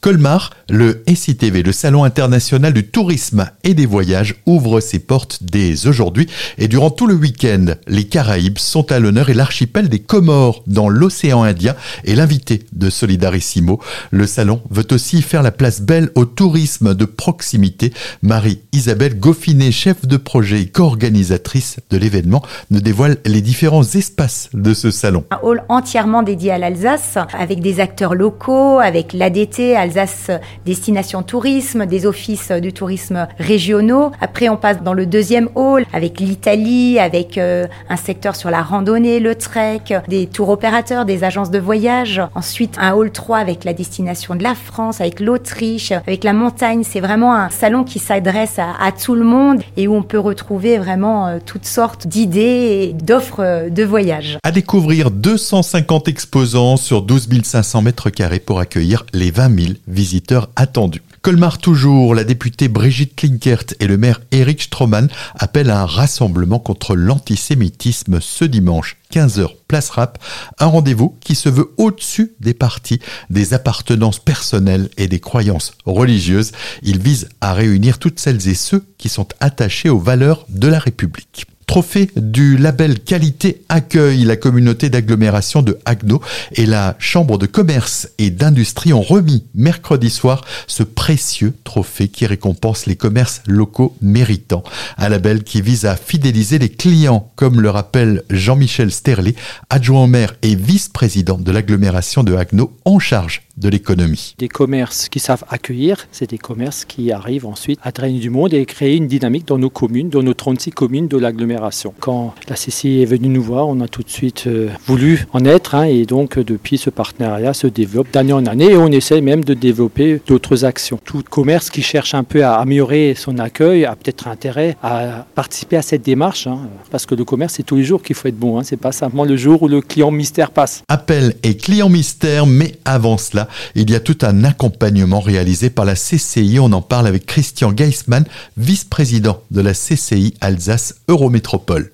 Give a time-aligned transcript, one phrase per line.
[0.00, 5.86] Colmar, le SITV, le Salon international du tourisme et des voyages, ouvre ses portes dès
[5.86, 6.26] aujourd'hui
[6.56, 10.88] et durant tout le week-end, les Caraïbes sont à l'honneur et l'archipel des Comores dans
[10.88, 11.74] l'océan Indien
[12.06, 13.78] est l'invité de Solidarissimo.
[14.10, 17.92] Le salon veut aussi faire la place belle au tourisme de proximité.
[18.22, 24.72] Marie-Isabelle Goffinet, chef de projet et co-organisatrice de l'événement, nous dévoile les différents espaces de
[24.72, 25.24] ce salon.
[25.30, 30.30] Un hall entièrement dédié à l'Alsace avec des acteurs locaux, avec l'ADT, Alsace
[30.64, 34.12] Destination Tourisme, des offices du tourisme régionaux.
[34.20, 38.62] Après, on passe dans le deuxième hall avec l'Italie, avec euh, un secteur sur la
[38.62, 42.22] randonnée, le trek, des tours opérateurs, des agences de voyage.
[42.36, 46.84] Ensuite, un hall 3 avec la destination de la France, avec l'Autriche, avec la montagne.
[46.84, 50.20] C'est vraiment un salon qui s'adresse à, à, tout le monde et où on peut
[50.20, 54.38] retrouver vraiment euh, toutes sortes d'idées et d'offres euh, de voyage.
[54.44, 60.50] À découvrir 250 exposants sur 12 500 mètres carrés pour accueillir les 20 000 visiteurs
[60.56, 61.02] attendus.
[61.22, 66.58] Colmar toujours, la députée Brigitte Klinkert et le maire Eric Stroman appellent à un rassemblement
[66.58, 70.18] contre l'antisémitisme ce dimanche 15h place rap,
[70.58, 76.52] un rendez-vous qui se veut au-dessus des partis, des appartenances personnelles et des croyances religieuses.
[76.82, 80.78] Il vise à réunir toutes celles et ceux qui sont attachés aux valeurs de la
[80.78, 81.46] République.
[81.70, 86.20] Trophée du label qualité accueil, la communauté d'agglomération de Agno
[86.56, 92.26] et la Chambre de commerce et d'industrie ont remis mercredi soir ce précieux trophée qui
[92.26, 94.64] récompense les commerces locaux méritants.
[94.98, 99.36] Un label qui vise à fidéliser les clients, comme le rappelle Jean-Michel Sterlet,
[99.68, 104.34] adjoint au maire et vice-président de l'agglomération de Agno en charge de l'économie.
[104.38, 108.54] Des commerces qui savent accueillir, c'est des commerces qui arrivent ensuite à drainer du monde
[108.54, 111.59] et créer une dynamique dans nos communes, dans nos 36 communes de l'agglomération.
[111.98, 115.44] Quand la CCI est venue nous voir, on a tout de suite euh, voulu en
[115.44, 118.88] être hein, et donc euh, depuis ce partenariat se développe d'année en année et on
[118.88, 120.98] essaie même de développer d'autres actions.
[121.04, 125.76] Tout commerce qui cherche un peu à améliorer son accueil a peut-être intérêt à participer
[125.76, 126.60] à cette démarche hein,
[126.90, 128.92] parce que le commerce c'est tous les jours qu'il faut être bon, hein, c'est pas
[128.92, 130.82] simplement le jour où le client mystère passe.
[130.88, 135.84] Appel et client mystère, mais avant cela, il y a tout un accompagnement réalisé par
[135.84, 136.58] la CCI.
[136.60, 138.24] On en parle avec Christian Geismann,
[138.56, 141.49] vice-président de la CCI Alsace Eurométropole.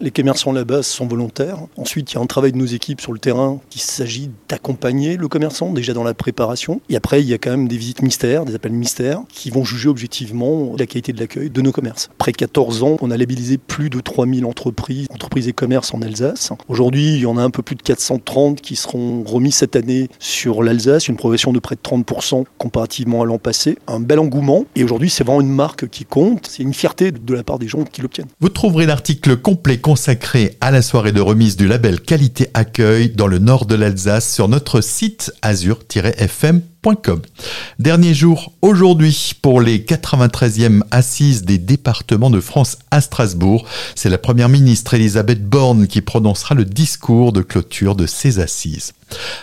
[0.00, 1.58] Les commerçants là-bas sont volontaires.
[1.76, 5.16] Ensuite, il y a un travail de nos équipes sur le terrain qui s'agit d'accompagner
[5.16, 6.80] le commerçant déjà dans la préparation.
[6.88, 9.64] Et après, il y a quand même des visites mystères, des appels mystères qui vont
[9.64, 12.10] juger objectivement la qualité de l'accueil de nos commerces.
[12.18, 16.50] Après 14 ans, on a labellisé plus de 3000 entreprises, entreprises et commerces en Alsace.
[16.68, 20.08] Aujourd'hui, il y en a un peu plus de 430 qui seront remis cette année
[20.18, 23.78] sur l'Alsace, une progression de près de 30% comparativement à l'an passé.
[23.88, 24.64] Un bel engouement.
[24.76, 26.46] Et aujourd'hui, c'est vraiment une marque qui compte.
[26.48, 28.28] C'est une fierté de la part des gens qui l'obtiennent.
[28.40, 33.26] Vous trouverez l'article complet consacré à la soirée de remise du label Qualité Accueil dans
[33.26, 36.60] le nord de l'Alsace sur notre site azur-fm
[37.78, 43.66] Dernier jour aujourd'hui pour les 93e assises des départements de France à Strasbourg.
[43.94, 48.92] C'est la première ministre Elisabeth Borne qui prononcera le discours de clôture de ces assises.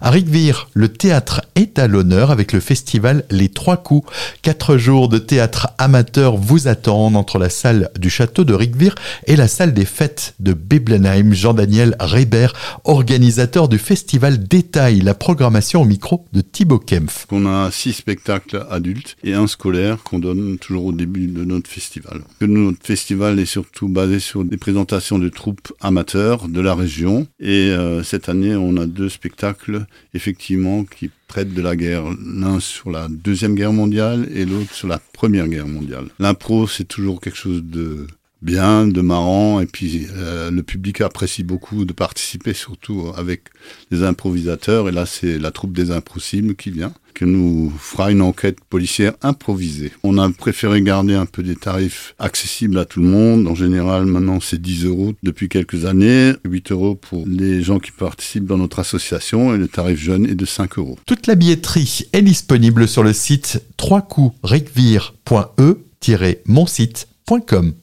[0.00, 4.10] À Rigvire, le théâtre est à l'honneur avec le festival Les Trois Coups.
[4.42, 8.94] Quatre jours de théâtre amateur vous attendent entre la salle du château de Rigvire
[9.26, 11.32] et la salle des fêtes de Beblenheim.
[11.32, 12.48] Jean-Daniel Reber,
[12.84, 17.21] organisateur du festival, détaille la programmation au micro de Thibaut Kempf.
[17.30, 21.70] On a six spectacles adultes et un scolaire qu'on donne toujours au début de notre
[21.70, 22.20] festival.
[22.42, 27.70] Notre festival est surtout basé sur des présentations de troupes amateurs de la région et
[27.70, 32.90] euh, cette année on a deux spectacles effectivement qui traitent de la guerre, l'un sur
[32.90, 36.08] la deuxième guerre mondiale et l'autre sur la première guerre mondiale.
[36.18, 38.06] L'impro c'est toujours quelque chose de
[38.42, 43.42] bien, de marrant, et puis euh, le public apprécie beaucoup de participer, surtout avec
[43.90, 44.88] les improvisateurs.
[44.88, 49.12] Et là, c'est la troupe des impossibles qui vient, qui nous fera une enquête policière
[49.22, 49.92] improvisée.
[50.02, 53.46] On a préféré garder un peu des tarifs accessibles à tout le monde.
[53.46, 57.92] En général, maintenant, c'est 10 euros depuis quelques années, 8 euros pour les gens qui
[57.92, 60.98] participent dans notre association, et le tarif jeune est de 5 euros.
[61.06, 64.36] Toute la billetterie est disponible sur le site 3 coups
[66.46, 67.74] mon site.com.